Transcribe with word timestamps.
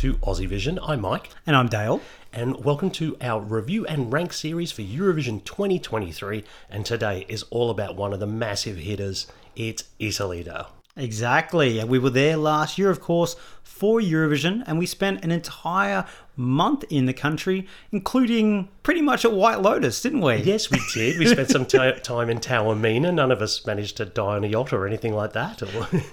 G'day 0.00 0.06
and 0.06 0.12
welcome 0.14 0.32
to 0.34 0.42
Aussie 0.42 0.48
Vision. 0.48 0.78
I'm 0.82 1.00
Mike. 1.02 1.30
And 1.46 1.54
I'm 1.54 1.68
Dale. 1.68 2.00
And 2.32 2.64
welcome 2.64 2.90
to 2.92 3.18
our 3.20 3.38
review 3.38 3.84
and 3.86 4.10
rank 4.10 4.32
series 4.32 4.72
for 4.72 4.80
Eurovision 4.80 5.44
2023. 5.44 6.42
And 6.70 6.86
today 6.86 7.26
is 7.28 7.42
all 7.50 7.68
about 7.68 7.96
one 7.96 8.14
of 8.14 8.20
the 8.20 8.26
massive 8.26 8.78
hitters. 8.78 9.26
It's 9.56 9.84
Italy, 9.98 10.42
Dale. 10.42 10.70
Exactly. 10.96 11.84
We 11.84 11.98
were 11.98 12.10
there 12.10 12.38
last 12.38 12.78
year, 12.78 12.88
of 12.88 13.00
course, 13.00 13.36
for 13.62 14.00
Eurovision, 14.00 14.62
and 14.66 14.78
we 14.78 14.86
spent 14.86 15.22
an 15.22 15.30
entire 15.30 16.06
month 16.40 16.84
in 16.90 17.06
the 17.06 17.12
country, 17.12 17.66
including 17.92 18.68
pretty 18.82 19.02
much 19.02 19.24
at 19.24 19.32
White 19.32 19.60
Lotus, 19.60 20.00
didn't 20.00 20.22
we? 20.22 20.36
Yes, 20.36 20.70
we 20.70 20.80
did. 20.92 21.18
We 21.18 21.26
spent 21.26 21.50
some 21.50 21.66
t- 21.66 21.92
time 22.02 22.30
in 22.30 22.38
Taormina. 22.38 23.12
None 23.12 23.30
of 23.30 23.42
us 23.42 23.64
managed 23.66 23.98
to 23.98 24.06
die 24.06 24.36
on 24.36 24.44
a 24.44 24.48
yacht 24.48 24.72
or 24.72 24.86
anything 24.86 25.14
like 25.14 25.32
that. 25.34 25.62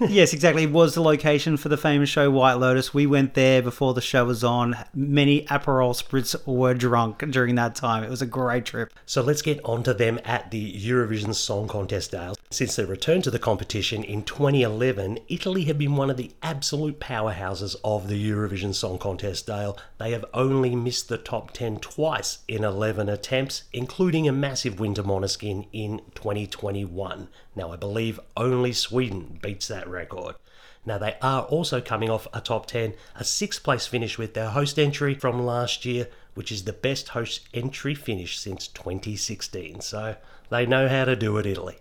yes, 0.00 0.32
exactly. 0.32 0.64
It 0.64 0.72
was 0.72 0.94
the 0.94 1.00
location 1.00 1.56
for 1.56 1.68
the 1.68 1.76
famous 1.76 2.08
show 2.08 2.30
White 2.30 2.54
Lotus. 2.54 2.92
We 2.92 3.06
went 3.06 3.34
there 3.34 3.62
before 3.62 3.94
the 3.94 4.00
show 4.00 4.26
was 4.26 4.44
on. 4.44 4.76
Many 4.94 5.44
Aperol 5.46 5.94
Spritz 5.94 6.36
were 6.46 6.74
drunk 6.74 7.30
during 7.30 7.54
that 7.54 7.74
time. 7.74 8.04
It 8.04 8.10
was 8.10 8.22
a 8.22 8.26
great 8.26 8.66
trip. 8.66 8.92
So 9.06 9.22
let's 9.22 9.42
get 9.42 9.64
on 9.64 9.82
to 9.84 9.94
them 9.94 10.20
at 10.24 10.50
the 10.50 10.74
Eurovision 10.74 11.34
Song 11.34 11.68
Contest 11.68 12.12
Dale. 12.12 12.36
Since 12.50 12.76
their 12.76 12.86
return 12.86 13.22
to 13.22 13.30
the 13.30 13.38
competition 13.38 14.04
in 14.04 14.22
2011, 14.22 15.20
Italy 15.28 15.64
have 15.64 15.78
been 15.78 15.96
one 15.96 16.10
of 16.10 16.16
the 16.16 16.32
absolute 16.42 17.00
powerhouses 17.00 17.76
of 17.82 18.08
the 18.08 18.30
Eurovision 18.30 18.74
Song 18.74 18.98
Contest 18.98 19.46
Dale. 19.46 19.78
They 19.98 20.17
have 20.18 20.30
only 20.34 20.74
missed 20.74 21.08
the 21.08 21.16
top 21.16 21.52
10 21.52 21.78
twice 21.78 22.38
in 22.48 22.64
11 22.64 23.08
attempts, 23.08 23.64
including 23.72 24.28
a 24.28 24.32
massive 24.32 24.80
win 24.80 24.94
to 24.94 25.02
Måneskin 25.04 25.68
in 25.72 26.00
2021. 26.14 27.28
Now, 27.54 27.72
I 27.72 27.76
believe 27.76 28.18
only 28.36 28.72
Sweden 28.72 29.38
beats 29.40 29.68
that 29.68 29.88
record. 29.88 30.34
Now, 30.84 30.98
they 30.98 31.16
are 31.22 31.42
also 31.42 31.80
coming 31.80 32.10
off 32.10 32.26
a 32.32 32.40
top 32.40 32.66
10, 32.66 32.94
a 33.14 33.24
sixth 33.24 33.62
place 33.62 33.86
finish 33.86 34.18
with 34.18 34.34
their 34.34 34.50
host 34.50 34.78
entry 34.78 35.14
from 35.14 35.44
last 35.44 35.84
year, 35.84 36.08
which 36.34 36.50
is 36.50 36.64
the 36.64 36.72
best 36.72 37.10
host 37.10 37.48
entry 37.54 37.94
finish 37.94 38.38
since 38.38 38.68
2016. 38.68 39.80
So 39.82 40.16
they 40.50 40.66
know 40.66 40.88
how 40.88 41.04
to 41.04 41.14
do 41.14 41.36
it, 41.38 41.46
Italy 41.46 41.78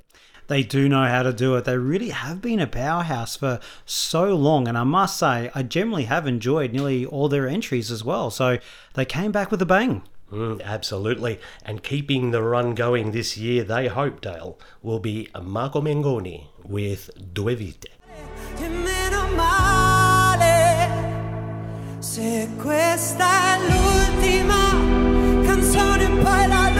they 0.47 0.63
do 0.63 0.89
know 0.89 1.05
how 1.05 1.23
to 1.23 1.33
do 1.33 1.55
it. 1.55 1.65
They 1.65 1.77
really 1.77 2.09
have 2.09 2.41
been 2.41 2.59
a 2.59 2.67
powerhouse 2.67 3.35
for 3.35 3.59
so 3.85 4.35
long. 4.35 4.67
And 4.67 4.77
I 4.77 4.83
must 4.83 5.17
say, 5.17 5.51
I 5.53 5.63
generally 5.63 6.05
have 6.05 6.27
enjoyed 6.27 6.73
nearly 6.73 7.05
all 7.05 7.29
their 7.29 7.47
entries 7.47 7.91
as 7.91 8.03
well. 8.03 8.31
So 8.31 8.57
they 8.93 9.05
came 9.05 9.31
back 9.31 9.51
with 9.51 9.61
a 9.61 9.65
bang. 9.65 10.03
Mm, 10.31 10.61
absolutely. 10.63 11.39
And 11.63 11.83
keeping 11.83 12.31
the 12.31 12.41
run 12.41 12.75
going 12.75 13.11
this 13.11 13.37
year, 13.37 13.63
they 13.63 13.87
hope, 13.87 14.21
Dale, 14.21 14.57
will 14.81 14.99
be 14.99 15.29
Marco 15.41 15.81
Mengoni 15.81 16.47
with 16.63 17.09
Due 17.33 17.55
Vite. 17.55 17.87
Se 21.99 22.49
questa 22.57 23.25
è 23.25 23.59
l'ultima 23.67 24.73
canzone 25.45 26.09
poi 26.09 26.47
la 26.47 26.76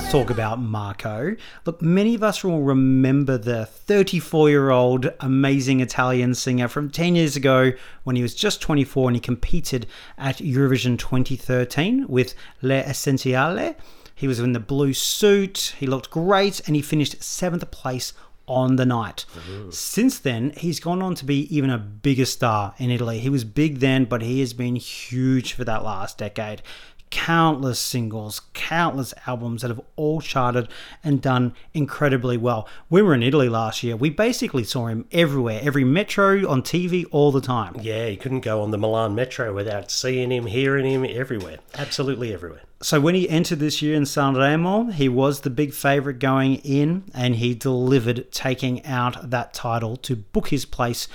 talk 0.00 0.30
about 0.30 0.58
Marco. 0.58 1.36
Look, 1.66 1.82
many 1.82 2.14
of 2.14 2.22
us 2.22 2.42
will 2.42 2.62
remember 2.62 3.36
the 3.36 3.66
34 3.66 4.48
year 4.48 4.70
old 4.70 5.12
amazing 5.20 5.80
Italian 5.80 6.34
singer 6.34 6.68
from 6.68 6.90
10 6.90 7.14
years 7.14 7.36
ago 7.36 7.72
when 8.04 8.16
he 8.16 8.22
was 8.22 8.34
just 8.34 8.62
24 8.62 9.10
and 9.10 9.16
he 9.16 9.20
competed 9.20 9.86
at 10.16 10.36
Eurovision 10.38 10.98
2013 10.98 12.06
with 12.08 12.34
L'Essenziale. 12.62 13.74
He 14.14 14.26
was 14.26 14.40
in 14.40 14.52
the 14.52 14.60
blue 14.60 14.94
suit, 14.94 15.74
he 15.78 15.86
looked 15.86 16.10
great, 16.10 16.60
and 16.66 16.76
he 16.76 16.82
finished 16.82 17.22
seventh 17.22 17.70
place 17.70 18.12
on 18.46 18.76
the 18.76 18.86
night. 18.86 19.24
Mm-hmm. 19.34 19.70
Since 19.70 20.18
then, 20.20 20.52
he's 20.56 20.80
gone 20.80 21.00
on 21.00 21.14
to 21.16 21.24
be 21.24 21.54
even 21.54 21.70
a 21.70 21.78
bigger 21.78 22.24
star 22.24 22.74
in 22.78 22.90
Italy. 22.90 23.18
He 23.18 23.28
was 23.28 23.44
big 23.44 23.78
then, 23.78 24.04
but 24.04 24.22
he 24.22 24.40
has 24.40 24.52
been 24.52 24.76
huge 24.76 25.52
for 25.52 25.64
that 25.64 25.84
last 25.84 26.18
decade 26.18 26.62
countless 27.12 27.78
singles, 27.78 28.40
countless 28.54 29.12
albums 29.26 29.62
that 29.62 29.68
have 29.68 29.80
all 29.96 30.20
charted 30.20 30.66
and 31.04 31.20
done 31.20 31.54
incredibly 31.74 32.38
well. 32.38 32.66
We 32.90 33.02
were 33.02 33.14
in 33.14 33.22
Italy 33.22 33.50
last 33.50 33.82
year. 33.82 33.94
We 33.94 34.10
basically 34.10 34.64
saw 34.64 34.86
him 34.86 35.04
everywhere, 35.12 35.60
every 35.62 35.84
metro 35.84 36.48
on 36.48 36.62
TV 36.62 37.04
all 37.12 37.30
the 37.30 37.42
time. 37.42 37.76
Yeah, 37.80 38.06
you 38.06 38.16
couldn't 38.16 38.40
go 38.40 38.62
on 38.62 38.70
the 38.70 38.78
Milan 38.78 39.14
metro 39.14 39.54
without 39.54 39.90
seeing 39.90 40.32
him, 40.32 40.46
hearing 40.46 40.86
him 40.86 41.04
everywhere. 41.04 41.58
Absolutely 41.74 42.32
everywhere. 42.32 42.62
So 42.80 42.98
when 42.98 43.14
he 43.14 43.28
entered 43.28 43.60
this 43.60 43.82
year 43.82 43.94
in 43.94 44.04
Sanremo, 44.04 44.92
he 44.92 45.08
was 45.08 45.42
the 45.42 45.50
big 45.50 45.74
favourite 45.74 46.18
going 46.18 46.56
in 46.56 47.04
and 47.14 47.36
he 47.36 47.54
delivered 47.54 48.32
taking 48.32 48.84
out 48.86 49.30
that 49.30 49.52
title 49.52 49.96
to 49.98 50.16
book 50.16 50.48
his 50.48 50.64
place 50.64 51.06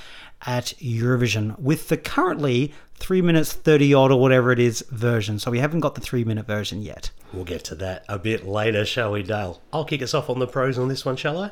at 0.45 0.75
Eurovision 0.79 1.57
with 1.59 1.89
the 1.89 1.97
currently 1.97 2.73
3 2.97 3.21
minutes 3.21 3.53
30 3.53 3.93
odd 3.93 4.11
or 4.11 4.19
whatever 4.19 4.51
it 4.51 4.59
is 4.59 4.83
version. 4.89 5.39
So 5.39 5.51
we 5.51 5.59
haven't 5.59 5.79
got 5.79 5.95
the 5.95 6.01
3 6.01 6.23
minute 6.23 6.45
version 6.45 6.81
yet. 6.81 7.11
We'll 7.31 7.45
get 7.45 7.63
to 7.65 7.75
that 7.75 8.05
a 8.07 8.19
bit 8.19 8.45
later, 8.45 8.85
shall 8.85 9.11
we, 9.11 9.23
Dale? 9.23 9.61
I'll 9.71 9.85
kick 9.85 10.01
us 10.01 10.13
off 10.13 10.29
on 10.29 10.39
the 10.39 10.47
pros 10.47 10.77
on 10.77 10.87
this 10.87 11.05
one, 11.05 11.15
shall 11.15 11.37
I? 11.41 11.51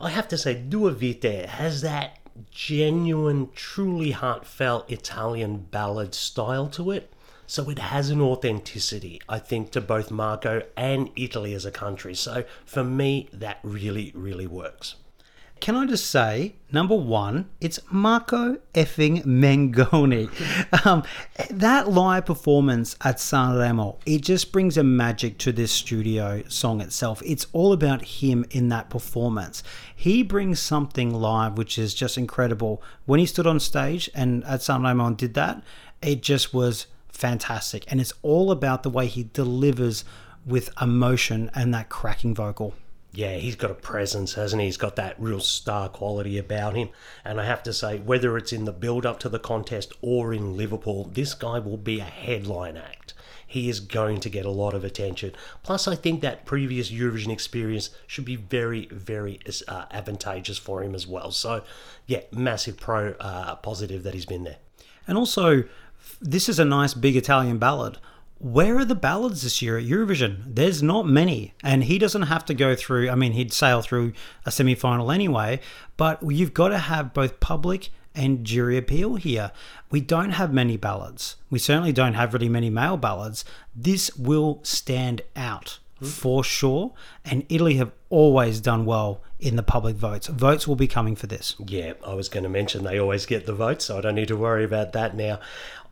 I 0.00 0.10
have 0.10 0.28
to 0.28 0.38
say, 0.38 0.54
Due 0.54 0.90
Vite 0.90 1.46
has 1.48 1.82
that 1.82 2.18
genuine, 2.50 3.50
truly 3.54 4.10
heartfelt 4.10 4.90
Italian 4.90 5.66
ballad 5.70 6.14
style 6.14 6.68
to 6.70 6.90
it. 6.90 7.12
So 7.46 7.68
it 7.70 7.78
has 7.78 8.10
an 8.10 8.20
authenticity, 8.20 9.20
I 9.28 9.38
think, 9.38 9.70
to 9.72 9.80
both 9.80 10.10
Marco 10.10 10.62
and 10.76 11.10
Italy 11.14 11.54
as 11.54 11.64
a 11.64 11.70
country. 11.70 12.14
So 12.14 12.44
for 12.64 12.82
me, 12.82 13.28
that 13.32 13.58
really, 13.62 14.12
really 14.14 14.46
works. 14.46 14.96
Can 15.64 15.76
I 15.76 15.86
just 15.86 16.10
say, 16.10 16.56
number 16.70 16.94
one, 16.94 17.48
it's 17.58 17.80
Marco 17.90 18.58
effing 18.74 19.24
Mengoni. 19.24 20.28
Um, 20.84 21.04
that 21.48 21.88
live 21.88 22.26
performance 22.26 22.96
at 23.00 23.16
Sanremo, 23.16 23.96
it 24.04 24.20
just 24.20 24.52
brings 24.52 24.76
a 24.76 24.84
magic 24.84 25.38
to 25.38 25.52
this 25.52 25.72
studio 25.72 26.42
song 26.48 26.82
itself. 26.82 27.22
It's 27.24 27.46
all 27.54 27.72
about 27.72 28.04
him 28.04 28.44
in 28.50 28.68
that 28.68 28.90
performance. 28.90 29.62
He 29.96 30.22
brings 30.22 30.60
something 30.60 31.14
live 31.14 31.56
which 31.56 31.78
is 31.78 31.94
just 31.94 32.18
incredible. 32.18 32.82
When 33.06 33.18
he 33.18 33.24
stood 33.24 33.46
on 33.46 33.58
stage 33.58 34.10
and 34.14 34.44
at 34.44 34.60
Sanremo 34.60 35.06
and 35.06 35.16
did 35.16 35.32
that, 35.32 35.62
it 36.02 36.20
just 36.20 36.52
was 36.52 36.88
fantastic. 37.08 37.90
And 37.90 38.02
it's 38.02 38.12
all 38.20 38.50
about 38.50 38.82
the 38.82 38.90
way 38.90 39.06
he 39.06 39.30
delivers 39.32 40.04
with 40.44 40.68
emotion 40.82 41.50
and 41.54 41.72
that 41.72 41.88
cracking 41.88 42.34
vocal 42.34 42.74
yeah, 43.14 43.36
he's 43.36 43.56
got 43.56 43.70
a 43.70 43.74
presence, 43.74 44.34
hasn't 44.34 44.60
he? 44.60 44.66
He's 44.66 44.76
got 44.76 44.96
that 44.96 45.20
real 45.20 45.40
star 45.40 45.88
quality 45.88 46.36
about 46.38 46.74
him. 46.74 46.88
And 47.24 47.40
I 47.40 47.44
have 47.44 47.62
to 47.64 47.72
say, 47.72 47.98
whether 47.98 48.36
it's 48.36 48.52
in 48.52 48.64
the 48.64 48.72
build 48.72 49.06
up 49.06 49.20
to 49.20 49.28
the 49.28 49.38
contest 49.38 49.92
or 50.00 50.34
in 50.34 50.56
Liverpool, 50.56 51.10
this 51.12 51.34
guy 51.34 51.58
will 51.58 51.76
be 51.76 52.00
a 52.00 52.04
headline 52.04 52.76
act. 52.76 53.14
He 53.46 53.68
is 53.68 53.78
going 53.78 54.18
to 54.20 54.28
get 54.28 54.44
a 54.44 54.50
lot 54.50 54.74
of 54.74 54.84
attention. 54.84 55.32
Plus, 55.62 55.86
I 55.86 55.94
think 55.94 56.22
that 56.22 56.44
previous 56.44 56.90
Eurovision 56.90 57.30
experience 57.30 57.90
should 58.06 58.24
be 58.24 58.36
very, 58.36 58.86
very 58.86 59.38
uh, 59.68 59.84
advantageous 59.92 60.58
for 60.58 60.82
him 60.82 60.94
as 60.94 61.06
well. 61.06 61.30
So, 61.30 61.62
yeah, 62.06 62.22
massive 62.32 62.78
pro 62.78 63.12
uh, 63.20 63.54
positive 63.56 64.02
that 64.02 64.14
he's 64.14 64.26
been 64.26 64.44
there. 64.44 64.56
And 65.06 65.16
also, 65.16 65.64
this 66.20 66.48
is 66.48 66.58
a 66.58 66.64
nice 66.64 66.94
big 66.94 67.16
Italian 67.16 67.58
ballad 67.58 67.98
where 68.38 68.78
are 68.78 68.84
the 68.84 68.94
ballads 68.94 69.42
this 69.42 69.62
year 69.62 69.78
at 69.78 69.84
Eurovision? 69.84 70.42
There's 70.46 70.82
not 70.82 71.06
many. 71.06 71.54
And 71.62 71.84
he 71.84 71.98
doesn't 71.98 72.22
have 72.22 72.44
to 72.46 72.54
go 72.54 72.74
through, 72.74 73.08
I 73.08 73.14
mean, 73.14 73.32
he'd 73.32 73.52
sail 73.52 73.82
through 73.82 74.12
a 74.44 74.50
semi 74.50 74.74
final 74.74 75.10
anyway, 75.10 75.60
but 75.96 76.20
you've 76.22 76.54
got 76.54 76.68
to 76.68 76.78
have 76.78 77.14
both 77.14 77.40
public 77.40 77.90
and 78.14 78.44
jury 78.44 78.76
appeal 78.76 79.16
here. 79.16 79.50
We 79.90 80.00
don't 80.00 80.30
have 80.30 80.52
many 80.52 80.76
ballads. 80.76 81.36
We 81.50 81.58
certainly 81.58 81.92
don't 81.92 82.14
have 82.14 82.32
really 82.32 82.48
many 82.48 82.70
male 82.70 82.96
ballads. 82.96 83.44
This 83.74 84.14
will 84.16 84.60
stand 84.62 85.22
out 85.34 85.78
for 86.04 86.44
sure. 86.44 86.92
And 87.24 87.44
Italy 87.48 87.74
have 87.76 87.92
always 88.10 88.60
done 88.60 88.84
well 88.84 89.22
in 89.40 89.56
the 89.56 89.62
public 89.62 89.96
votes. 89.96 90.26
Votes 90.28 90.68
will 90.68 90.76
be 90.76 90.88
coming 90.88 91.16
for 91.16 91.26
this. 91.26 91.54
Yeah, 91.66 91.94
I 92.06 92.14
was 92.14 92.28
going 92.28 92.44
to 92.44 92.48
mention 92.48 92.84
they 92.84 92.98
always 92.98 93.26
get 93.26 93.46
the 93.46 93.54
votes, 93.54 93.86
so 93.86 93.98
I 93.98 94.00
don't 94.00 94.14
need 94.14 94.28
to 94.28 94.36
worry 94.36 94.64
about 94.64 94.92
that 94.92 95.16
now. 95.16 95.40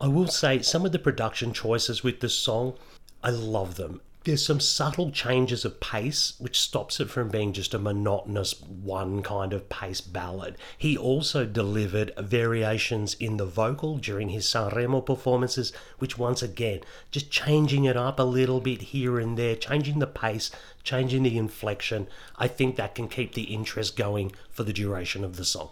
I 0.00 0.09
will 0.09 0.29
say 0.29 0.62
some 0.62 0.85
of 0.87 0.93
the 0.93 0.99
production 0.99 1.53
choices 1.53 2.03
with 2.03 2.20
this 2.20 2.35
song, 2.35 2.75
I 3.23 3.31
love 3.31 3.76
them 3.76 4.00
there's 4.24 4.46
some 4.46 4.60
subtle 4.60 5.10
changes 5.10 5.64
of 5.64 5.80
pace 5.80 6.34
which 6.38 6.60
stops 6.60 7.00
it 7.00 7.10
from 7.10 7.28
being 7.28 7.52
just 7.52 7.74
a 7.74 7.78
monotonous 7.78 8.60
one 8.62 9.22
kind 9.22 9.52
of 9.52 9.69
pace 9.69 10.00
ballad. 10.00 10.56
He 10.78 10.96
also 10.96 11.44
delivered 11.44 12.12
variations 12.16 13.14
in 13.14 13.36
the 13.36 13.46
vocal 13.46 13.98
during 13.98 14.28
his 14.28 14.46
Sanremo 14.46 15.04
performances, 15.04 15.72
which 15.98 16.19
once 16.19 16.42
again, 16.42 16.80
just 17.10 17.30
changing 17.30 17.84
it 17.84 17.96
up 17.96 18.20
a 18.20 18.24
little 18.24 18.60
bit 18.60 18.82
here 18.82 19.19
and 19.19 19.36
there, 19.36 19.56
changing 19.56 19.98
the 19.98 20.06
pace, 20.06 20.50
changing 20.84 21.25
the 21.25 21.36
inflection. 21.36 22.06
I 22.36 22.48
think 22.48 22.76
that 22.76 22.94
can 22.94 23.08
keep 23.08 23.34
the 23.34 23.54
interest 23.54 23.96
going 23.96 24.32
for 24.50 24.62
the 24.62 24.72
duration 24.72 25.25
of 25.25 25.36
the 25.36 25.44
song. 25.44 25.70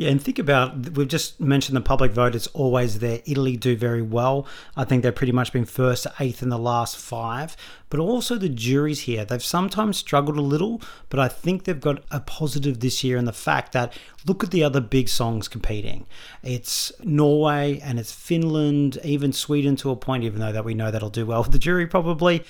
Yeah, 0.00 0.08
and 0.08 0.22
think 0.22 0.38
about 0.38 0.96
we've 0.96 1.06
just 1.06 1.38
mentioned 1.42 1.76
the 1.76 1.82
public 1.82 2.12
vote. 2.12 2.34
It's 2.34 2.46
always 2.54 3.00
there. 3.00 3.20
Italy 3.26 3.58
do 3.58 3.76
very 3.76 4.00
well. 4.00 4.46
I 4.74 4.84
think 4.84 5.02
they've 5.02 5.14
pretty 5.14 5.34
much 5.34 5.52
been 5.52 5.66
first 5.66 6.04
to 6.04 6.12
eighth 6.18 6.42
in 6.42 6.48
the 6.48 6.56
last 6.56 6.96
five. 6.96 7.54
But 7.90 8.00
also 8.00 8.36
the 8.36 8.48
juries 8.48 9.00
here. 9.00 9.26
They've 9.26 9.44
sometimes 9.44 9.98
struggled 9.98 10.38
a 10.38 10.40
little, 10.40 10.80
but 11.10 11.20
I 11.20 11.28
think 11.28 11.64
they've 11.64 11.78
got 11.78 12.02
a 12.10 12.18
positive 12.18 12.80
this 12.80 13.04
year 13.04 13.18
in 13.18 13.26
the 13.26 13.32
fact 13.34 13.72
that 13.72 13.92
look 14.24 14.42
at 14.42 14.52
the 14.52 14.64
other 14.64 14.80
big 14.80 15.10
songs 15.10 15.48
competing. 15.48 16.06
It's 16.42 16.92
Norway 17.04 17.78
and 17.80 17.98
it's 17.98 18.10
Finland, 18.10 18.98
even 19.04 19.34
Sweden 19.34 19.76
to 19.76 19.90
a 19.90 19.96
point, 19.96 20.24
even 20.24 20.40
though 20.40 20.52
that 20.52 20.64
we 20.64 20.72
know 20.72 20.90
that'll 20.90 21.10
do 21.10 21.26
well 21.26 21.42
with 21.42 21.52
the 21.52 21.58
jury 21.58 21.86
probably 21.86 22.42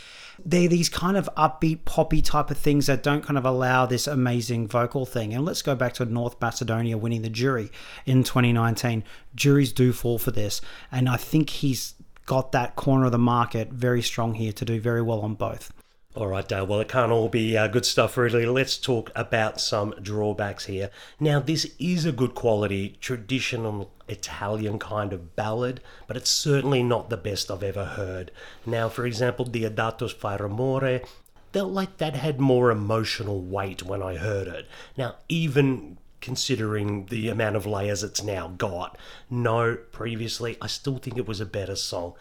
they're 0.44 0.68
these 0.68 0.88
kind 0.88 1.16
of 1.16 1.28
upbeat 1.36 1.84
poppy 1.84 2.22
type 2.22 2.50
of 2.50 2.58
things 2.58 2.86
that 2.86 3.02
don't 3.02 3.22
kind 3.22 3.38
of 3.38 3.44
allow 3.44 3.86
this 3.86 4.06
amazing 4.06 4.68
vocal 4.68 5.06
thing. 5.06 5.34
And 5.34 5.44
let's 5.44 5.62
go 5.62 5.74
back 5.74 5.94
to 5.94 6.04
North 6.04 6.40
Macedonia 6.40 6.98
winning 6.98 7.22
the 7.22 7.30
jury 7.30 7.70
in 8.06 8.24
2019. 8.24 9.04
Juries 9.34 9.72
do 9.72 9.92
fall 9.92 10.18
for 10.18 10.30
this, 10.30 10.60
and 10.90 11.08
I 11.08 11.16
think 11.16 11.50
he's 11.50 11.94
got 12.26 12.52
that 12.52 12.76
corner 12.76 13.06
of 13.06 13.12
the 13.12 13.18
market 13.18 13.72
very 13.72 14.02
strong 14.02 14.34
here 14.34 14.52
to 14.52 14.64
do 14.64 14.80
very 14.80 15.02
well 15.02 15.20
on 15.20 15.34
both. 15.34 15.72
All 16.16 16.26
right, 16.26 16.46
Dale. 16.46 16.66
Well, 16.66 16.80
it 16.80 16.88
can't 16.88 17.12
all 17.12 17.28
be 17.28 17.56
uh, 17.56 17.68
good 17.68 17.86
stuff, 17.86 18.16
really. 18.16 18.44
Let's 18.44 18.76
talk 18.76 19.12
about 19.14 19.60
some 19.60 19.94
drawbacks 20.02 20.64
here. 20.64 20.90
Now, 21.20 21.38
this 21.38 21.72
is 21.78 22.04
a 22.04 22.10
good 22.10 22.34
quality, 22.34 22.96
traditional 23.00 23.92
Italian 24.08 24.80
kind 24.80 25.12
of 25.12 25.36
ballad, 25.36 25.80
but 26.08 26.16
it's 26.16 26.28
certainly 26.28 26.82
not 26.82 27.10
the 27.10 27.16
best 27.16 27.48
I've 27.48 27.62
ever 27.62 27.84
heard. 27.84 28.32
Now, 28.66 28.88
for 28.88 29.06
example, 29.06 29.44
Diodato's 29.44 30.12
Fai 30.12 30.36
rumore 30.36 31.06
felt 31.52 31.70
like 31.70 31.98
that 31.98 32.16
had 32.16 32.40
more 32.40 32.72
emotional 32.72 33.40
weight 33.40 33.84
when 33.84 34.02
I 34.02 34.16
heard 34.16 34.48
it. 34.48 34.66
Now, 34.96 35.14
even 35.28 35.98
considering 36.20 37.06
the 37.06 37.28
amount 37.28 37.54
of 37.54 37.66
layers 37.66 38.02
it's 38.02 38.22
now 38.22 38.48
got, 38.48 38.98
no, 39.30 39.76
previously, 39.92 40.56
I 40.60 40.66
still 40.66 40.98
think 40.98 41.16
it 41.16 41.28
was 41.28 41.40
a 41.40 41.46
better 41.46 41.76
song. 41.76 42.14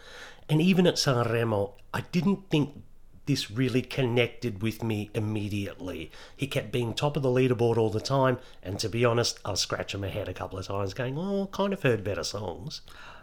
And 0.48 0.62
even 0.62 0.86
at 0.86 0.94
Sanremo, 0.94 1.72
I 1.92 2.02
didn't 2.12 2.50
think 2.50 2.82
this 3.26 3.50
really 3.50 3.82
connected 3.82 4.62
with 4.62 4.82
me 4.82 5.10
immediately. 5.14 6.10
He 6.36 6.46
kept 6.46 6.72
being 6.72 6.94
top 6.94 7.16
of 7.16 7.22
the 7.22 7.28
leaderboard 7.28 7.76
all 7.76 7.90
the 7.90 8.00
time, 8.00 8.38
and 8.62 8.78
to 8.80 8.88
be 8.88 9.04
honest, 9.04 9.38
I 9.44 9.50
was 9.50 9.60
scratching 9.60 10.00
my 10.00 10.08
head 10.08 10.28
a 10.28 10.34
couple 10.34 10.58
of 10.58 10.66
times, 10.66 10.94
going, 10.94 11.18
"Oh, 11.18 11.48
kind 11.52 11.72
of 11.72 11.82
heard 11.82 12.04
better 12.04 12.24
songs." 12.24 12.80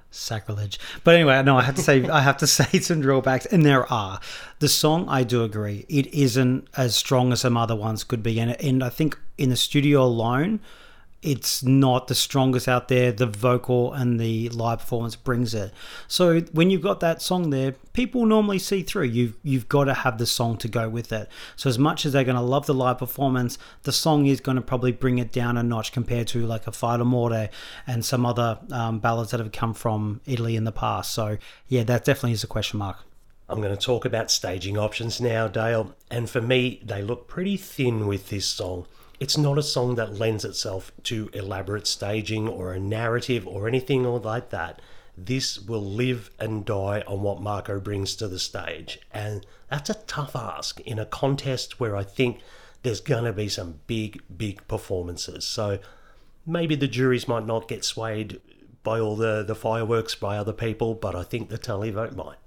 Sacrilege. 0.10 0.80
But 1.04 1.16
anyway, 1.16 1.44
no, 1.44 1.58
I 1.58 1.64
have 1.64 1.76
to 1.76 1.82
say 1.82 2.08
I 2.08 2.22
have 2.22 2.38
to 2.38 2.48
say 2.58 2.80
some 2.80 3.02
drawbacks, 3.02 3.46
and 3.46 3.66
there 3.66 3.92
are. 3.92 4.20
The 4.60 4.70
song, 4.70 5.08
I 5.10 5.24
do 5.24 5.44
agree, 5.44 5.86
it 5.90 6.08
isn't 6.08 6.68
as 6.78 6.96
strong 6.96 7.32
as 7.32 7.42
some 7.42 7.58
other 7.58 7.76
ones 7.76 8.04
could 8.04 8.24
be, 8.24 8.40
and 8.40 8.52
and 8.62 8.84
I 8.84 8.90
think 8.90 9.18
in 9.38 9.50
the 9.50 9.58
studio 9.58 10.04
alone 10.04 10.60
it's 11.24 11.64
not 11.64 12.08
the 12.08 12.16
strongest 12.16 12.68
out 12.68 12.88
there. 12.88 13.12
The 13.12 13.26
vocal 13.26 13.92
and 13.94 14.20
the 14.20 14.50
live 14.50 14.80
performance 14.80 15.16
brings 15.16 15.54
it. 15.54 15.74
So 16.08 16.42
when 16.52 16.70
you've 16.70 16.82
got 16.82 17.00
that 17.00 17.22
song 17.22 17.50
there, 17.50 17.74
people 17.94 18.26
normally 18.26 18.60
see 18.60 18.84
through. 18.84 19.06
You've 19.06 19.36
you've 19.44 19.68
got 19.68 19.86
to 19.86 19.94
have 19.94 20.20
the 20.20 20.28
song 20.28 20.58
to 20.58 20.68
go 20.68 20.88
with 20.88 21.12
it. 21.12 21.28
So 21.56 21.70
as 21.70 21.80
much 21.80 22.06
as 22.06 22.14
they're 22.14 22.24
going 22.24 22.36
to 22.36 22.42
love 22.42 22.68
the 22.68 22.74
live 22.74 23.00
performance, 23.00 23.58
the 23.84 23.92
song 23.92 24.28
is 24.28 24.40
going 24.40 24.58
to 24.58 24.62
probably 24.62 24.92
bring 24.92 25.18
it 25.18 25.32
down 25.32 25.58
a 25.58 25.64
notch 25.64 25.92
compared 25.92 26.28
to 26.30 26.46
like 26.46 26.68
a 26.68 26.72
Fai 26.72 26.98
rumore 26.98 27.50
and 27.88 28.06
some 28.06 28.26
other 28.26 28.60
um, 28.72 29.00
ballads 29.00 29.32
that 29.32 29.40
have 29.40 29.52
come 29.52 29.74
from 29.74 30.22
Italy 30.26 30.56
in 30.56 30.66
the 30.66 30.72
past. 30.72 31.14
So 31.14 31.38
yeah, 31.68 31.84
that 31.84 32.06
definitely 32.06 32.34
is 32.34 32.44
a 32.44 32.48
question 32.48 32.80
mark. 32.80 32.98
I'm 33.50 33.62
going 33.62 33.76
to 33.76 33.82
talk 33.82 34.04
about 34.06 34.30
staging 34.30 34.78
options 34.78 35.22
now, 35.22 35.48
Dale. 35.48 35.96
And 36.12 36.30
for 36.30 36.42
me, 36.42 36.82
they 36.86 37.02
look 37.02 37.28
pretty 37.28 37.56
thin 37.56 38.06
with 38.06 38.30
this 38.30 38.46
song. 38.46 38.86
It's 39.20 39.38
not 39.38 39.58
a 39.58 39.64
song 39.64 39.96
that 39.96 40.20
lends 40.20 40.46
itself 40.46 40.92
to 41.04 41.30
elaborate 41.34 41.88
staging 41.88 42.48
or 42.48 42.72
a 42.72 42.80
narrative 42.80 43.48
or 43.48 43.68
anything 43.68 44.06
or 44.06 44.20
like 44.20 44.50
that. 44.52 44.82
This 45.18 45.60
will 45.60 45.84
live 45.84 46.30
and 46.40 46.64
die 46.64 47.04
on 47.08 47.24
what 47.24 47.42
Marco 47.42 47.80
brings 47.80 48.16
to 48.18 48.28
the 48.28 48.38
stage. 48.38 49.00
And 49.12 49.46
that's 49.70 49.90
a 49.90 49.96
tough 50.06 50.36
ask 50.36 50.80
in 50.82 51.00
a 51.00 51.06
contest 51.06 51.80
where 51.80 51.96
I 51.96 52.04
think 52.04 52.42
there's 52.84 53.02
going 53.02 53.24
to 53.24 53.34
be 53.34 53.50
some 53.50 53.80
big, 53.88 54.22
big 54.36 54.68
performances. 54.68 55.46
So 55.46 55.80
maybe 56.46 56.76
the 56.76 56.88
juries 56.88 57.28
might 57.28 57.46
not 57.48 57.68
get 57.68 57.84
swayed 57.84 58.40
by 58.84 59.00
all 59.00 59.16
the, 59.16 59.44
the 59.44 59.56
fireworks 59.56 60.14
by 60.14 60.38
other 60.38 60.54
people, 60.54 60.94
but 60.94 61.16
I 61.16 61.24
think 61.24 61.50
the 61.50 61.58
televote 61.58 62.16
might. 62.16 62.38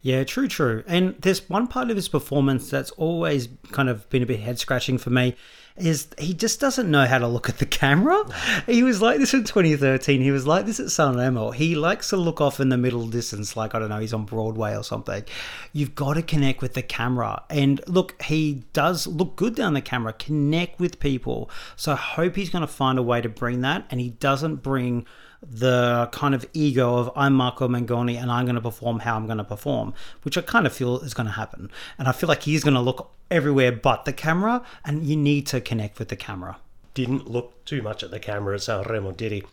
Yeah, 0.00 0.24
true, 0.24 0.46
true. 0.46 0.84
And 0.86 1.16
there's 1.20 1.48
one 1.48 1.66
part 1.66 1.90
of 1.90 1.96
his 1.96 2.08
performance 2.08 2.70
that's 2.70 2.90
always 2.92 3.48
kind 3.72 3.88
of 3.88 4.08
been 4.08 4.22
a 4.22 4.26
bit 4.26 4.40
head 4.40 4.58
scratching 4.58 4.98
for 4.98 5.10
me 5.10 5.34
is 5.76 6.08
he 6.18 6.32
just 6.32 6.58
doesn't 6.58 6.90
know 6.90 7.04
how 7.04 7.18
to 7.18 7.28
look 7.28 7.48
at 7.48 7.58
the 7.58 7.66
camera. 7.66 8.24
He 8.66 8.82
was 8.82 9.00
like 9.02 9.18
this 9.18 9.34
in 9.34 9.44
2013. 9.44 10.20
He 10.20 10.30
was 10.30 10.46
like 10.46 10.66
this 10.66 10.80
at 10.80 10.86
Sanremo. 10.86 11.54
He 11.54 11.74
likes 11.74 12.10
to 12.10 12.16
look 12.16 12.40
off 12.40 12.58
in 12.58 12.68
the 12.68 12.76
middle 12.76 13.06
distance, 13.06 13.56
like 13.56 13.74
I 13.74 13.78
don't 13.78 13.88
know, 13.88 13.98
he's 14.00 14.12
on 14.12 14.24
Broadway 14.24 14.76
or 14.76 14.82
something. 14.82 15.24
You've 15.72 15.94
got 15.94 16.14
to 16.14 16.22
connect 16.22 16.62
with 16.62 16.74
the 16.74 16.82
camera. 16.82 17.44
And 17.50 17.80
look, 17.86 18.20
he 18.22 18.64
does 18.72 19.06
look 19.06 19.36
good 19.36 19.54
down 19.54 19.74
the 19.74 19.80
camera. 19.80 20.12
Connect 20.14 20.80
with 20.80 20.98
people. 20.98 21.50
So 21.76 21.92
I 21.92 21.96
hope 21.96 22.36
he's 22.36 22.50
going 22.50 22.66
to 22.66 22.72
find 22.72 22.98
a 22.98 23.02
way 23.02 23.20
to 23.20 23.28
bring 23.28 23.60
that, 23.60 23.86
and 23.90 24.00
he 24.00 24.10
doesn't 24.10 24.56
bring 24.56 25.06
the 25.42 26.08
kind 26.12 26.34
of 26.34 26.46
ego 26.52 26.96
of 26.96 27.10
I'm 27.16 27.34
Marco 27.34 27.68
Mengoni 27.68 28.20
and 28.20 28.30
I'm 28.30 28.44
going 28.44 28.56
to 28.56 28.60
perform 28.60 29.00
how 29.00 29.16
I'm 29.16 29.26
going 29.26 29.38
to 29.38 29.44
perform, 29.44 29.94
which 30.22 30.38
I 30.38 30.42
kind 30.42 30.66
of 30.66 30.72
feel 30.72 31.00
is 31.00 31.14
going 31.14 31.26
to 31.26 31.32
happen. 31.32 31.70
And 31.98 32.08
I 32.08 32.12
feel 32.12 32.28
like 32.28 32.42
he's 32.42 32.64
going 32.64 32.74
to 32.74 32.80
look 32.80 33.10
everywhere 33.30 33.72
but 33.72 34.04
the 34.04 34.12
camera, 34.12 34.62
and 34.84 35.04
you 35.04 35.16
need 35.16 35.46
to 35.48 35.60
connect 35.60 35.98
with 35.98 36.08
the 36.08 36.16
camera. 36.16 36.58
Didn't 36.94 37.30
look 37.30 37.64
too 37.64 37.82
much 37.82 38.02
at 38.02 38.10
the 38.10 38.20
camera 38.20 38.54
at 38.54 38.60
Sanremo, 38.60 39.16
did 39.16 39.32
he? 39.32 39.44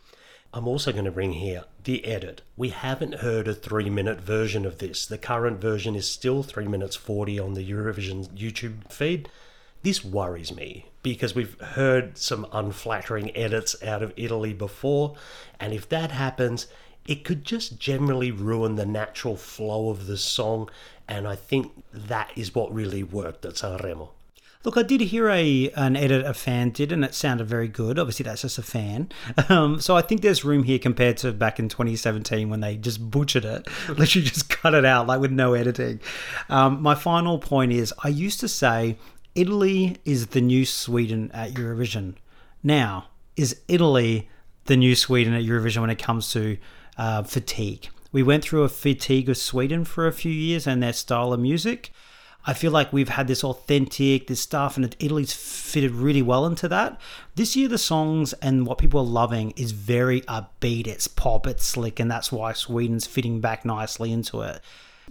I'm 0.53 0.67
also 0.67 0.91
going 0.91 1.05
to 1.05 1.11
bring 1.11 1.33
here 1.33 1.63
the 1.83 2.05
edit. 2.05 2.43
We 2.55 2.69
haven't 2.69 3.15
heard 3.15 3.47
a 3.47 3.55
three 3.55 3.89
minute 3.89 4.21
version 4.21 4.65
of 4.65 4.77
this. 4.77 5.05
The 5.05 5.17
current 5.17 5.59
version 5.59 5.95
is 5.95 6.09
still 6.09 6.43
3 6.43 6.67
minutes 6.67 6.95
40 6.95 7.39
on 7.39 7.55
the 7.55 7.69
Eurovision 7.69 8.27
YouTube 8.29 8.91
feed. 8.91 9.29
This 9.81 10.05
worries 10.05 10.55
me 10.55 10.85
because 11.03 11.35
we've 11.35 11.59
heard 11.59 12.17
some 12.17 12.47
unflattering 12.51 13.35
edits 13.35 13.75
out 13.83 14.01
of 14.01 14.13
Italy 14.17 14.53
before, 14.53 15.15
and 15.59 15.73
if 15.73 15.87
that 15.89 16.11
happens, 16.11 16.67
it 17.05 17.23
could 17.23 17.43
just 17.43 17.79
generally 17.79 18.31
ruin 18.31 18.75
the 18.75 18.85
natural 18.85 19.35
flow 19.35 19.89
of 19.89 20.07
the 20.07 20.17
song, 20.17 20.69
and 21.07 21.27
I 21.27 21.35
think 21.35 21.83
that 21.93 22.31
is 22.35 22.55
what 22.55 22.73
really 22.73 23.03
worked 23.03 23.45
at 23.45 23.53
Sanremo. 23.53 24.09
Look, 24.63 24.77
I 24.77 24.83
did 24.83 25.01
hear 25.01 25.29
a 25.29 25.69
an 25.75 25.97
edit 25.97 26.25
a 26.25 26.33
fan 26.33 26.69
did, 26.69 26.93
and 26.93 27.03
it 27.03 27.13
sounded 27.13 27.47
very 27.47 27.67
good. 27.67 27.99
Obviously, 27.99 28.23
that's 28.23 28.43
just 28.43 28.57
a 28.57 28.63
fan. 28.63 29.09
Um, 29.49 29.81
so 29.81 29.97
I 29.97 30.01
think 30.01 30.21
there's 30.21 30.45
room 30.45 30.63
here 30.63 30.79
compared 30.79 31.17
to 31.17 31.33
back 31.33 31.59
in 31.59 31.67
2017 31.67 32.49
when 32.49 32.61
they 32.61 32.77
just 32.77 33.11
butchered 33.11 33.43
it, 33.43 33.67
literally 33.89 34.25
just 34.25 34.49
cut 34.49 34.73
it 34.73 34.85
out 34.85 35.05
like 35.05 35.19
with 35.19 35.31
no 35.31 35.53
editing. 35.53 35.99
Um, 36.47 36.81
my 36.81 36.95
final 36.95 37.39
point 37.39 37.73
is, 37.73 37.93
I 38.03 38.07
used 38.07 38.39
to 38.39 38.47
say 38.47 38.97
Italy 39.35 39.97
is 40.05 40.27
the 40.27 40.41
new 40.41 40.63
Sweden 40.63 41.31
at 41.33 41.53
Eurovision. 41.53 42.15
Now, 42.61 43.07
is 43.35 43.61
Italy 43.67 44.29
the 44.65 44.77
new 44.77 44.95
Sweden 44.95 45.33
at 45.33 45.43
Eurovision 45.43 45.81
when 45.81 45.89
it 45.89 45.97
comes 45.97 46.31
to 46.33 46.57
uh, 46.97 47.23
fatigue? 47.23 47.89
We 48.11 48.21
went 48.21 48.43
through 48.43 48.61
a 48.61 48.69
fatigue 48.69 49.29
of 49.29 49.37
Sweden 49.37 49.85
for 49.85 50.05
a 50.05 50.13
few 50.13 50.31
years 50.31 50.67
and 50.67 50.83
their 50.83 50.93
style 50.93 51.33
of 51.33 51.39
music. 51.39 51.91
I 52.45 52.53
feel 52.53 52.71
like 52.71 52.93
we've 52.93 53.09
had 53.09 53.27
this 53.27 53.43
authentic, 53.43 54.27
this 54.27 54.41
stuff, 54.41 54.77
and 54.77 54.95
Italy's 54.99 55.33
fitted 55.33 55.91
really 55.91 56.21
well 56.21 56.45
into 56.45 56.67
that. 56.67 57.01
This 57.33 57.55
year, 57.55 57.69
the 57.69 57.79
songs 57.79 58.33
and 58.33 58.67
what 58.67 58.77
people 58.77 58.99
are 58.99 59.05
loving 59.05 59.51
is 59.55 59.71
very 59.71 60.21
upbeat. 60.21 60.85
It's 60.85 61.07
pop, 61.07 61.47
it's 61.47 61.65
slick, 61.65 61.99
and 61.99 62.11
that's 62.11 62.31
why 62.31 62.53
Sweden's 62.53 63.07
fitting 63.07 63.39
back 63.39 63.65
nicely 63.65 64.11
into 64.11 64.41
it. 64.41 64.61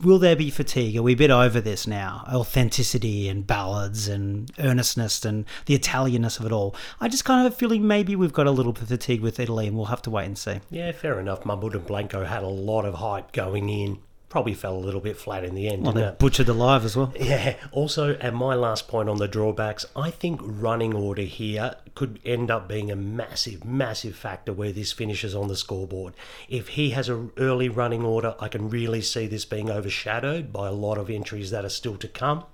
Will 0.00 0.18
there 0.18 0.36
be 0.36 0.50
fatigue? 0.50 0.96
Are 0.96 1.02
we 1.02 1.12
a 1.12 1.16
bit 1.16 1.30
over 1.30 1.60
this 1.60 1.86
now? 1.86 2.24
Authenticity 2.32 3.28
and 3.28 3.46
ballads 3.46 4.08
and 4.08 4.50
earnestness 4.58 5.24
and 5.24 5.44
the 5.66 5.78
Italianness 5.78 6.40
of 6.40 6.46
it 6.46 6.52
all. 6.52 6.74
I 7.00 7.08
just 7.08 7.24
kind 7.24 7.40
of 7.40 7.52
have 7.52 7.52
a 7.52 7.56
feeling 7.56 7.86
maybe 7.86 8.16
we've 8.16 8.32
got 8.32 8.46
a 8.46 8.50
little 8.50 8.72
bit 8.72 8.82
of 8.82 8.88
fatigue 8.88 9.20
with 9.20 9.38
Italy 9.38 9.66
and 9.66 9.76
we'll 9.76 9.86
have 9.86 10.02
to 10.02 10.10
wait 10.10 10.26
and 10.26 10.38
see. 10.38 10.60
Yeah, 10.70 10.92
fair 10.92 11.20
enough. 11.20 11.44
Mahmood 11.44 11.74
and 11.74 11.86
Blanco 11.86 12.24
had 12.24 12.42
a 12.42 12.48
lot 12.48 12.84
of 12.84 12.94
hype 12.94 13.32
going 13.32 13.68
in 13.68 13.98
probably 14.32 14.54
fell 14.54 14.74
a 14.74 14.78
little 14.78 15.02
bit 15.02 15.18
flat 15.18 15.44
in 15.44 15.54
the 15.54 15.68
end. 15.68 15.82
Well, 15.82 15.92
they 15.92 16.04
it? 16.04 16.18
butchered 16.18 16.46
the 16.46 16.54
live 16.54 16.86
as 16.86 16.96
well. 16.96 17.12
Yeah. 17.20 17.54
Also, 17.70 18.14
at 18.16 18.32
my 18.32 18.54
last 18.54 18.88
point 18.88 19.10
on 19.10 19.18
the 19.18 19.28
drawbacks, 19.28 19.84
I 19.94 20.10
think 20.10 20.40
running 20.42 20.94
order 20.94 21.20
here 21.20 21.76
could 21.94 22.18
end 22.24 22.50
up 22.50 22.66
being 22.66 22.90
a 22.90 22.96
massive, 22.96 23.62
massive 23.62 24.16
factor 24.16 24.54
where 24.54 24.72
this 24.72 24.90
finishes 24.90 25.34
on 25.34 25.48
the 25.48 25.54
scoreboard. 25.54 26.14
If 26.48 26.68
he 26.68 26.90
has 26.90 27.10
an 27.10 27.30
early 27.36 27.68
running 27.68 28.06
order, 28.06 28.34
I 28.40 28.48
can 28.48 28.70
really 28.70 29.02
see 29.02 29.26
this 29.26 29.44
being 29.44 29.70
overshadowed 29.70 30.50
by 30.50 30.66
a 30.66 30.72
lot 30.72 30.96
of 30.96 31.10
entries 31.10 31.50
that 31.50 31.66
are 31.66 31.68
still 31.68 31.98
to 31.98 32.08
come. 32.08 32.44